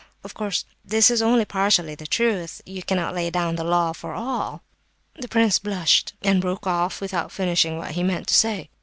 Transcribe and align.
Of 0.23 0.33
course 0.33 0.65
this 0.83 1.11
is 1.11 1.21
only 1.21 1.45
partially 1.45 1.93
the 1.93 2.07
truth; 2.07 2.59
you 2.65 2.81
cannot 2.81 3.13
lay 3.13 3.29
down 3.29 3.55
the 3.55 3.63
law 3.63 3.93
for 3.93 4.15
all..." 4.15 4.63
The 5.19 5.27
prince 5.27 5.59
blushed 5.59 6.13
and 6.23 6.41
broke 6.41 6.65
off, 6.65 7.01
without 7.01 7.31
finishing 7.31 7.77
what 7.77 7.91
he 7.91 8.01
meant 8.01 8.25
to 8.29 8.33
say. 8.33 8.71